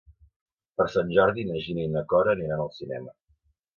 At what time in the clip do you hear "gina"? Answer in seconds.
1.65-1.85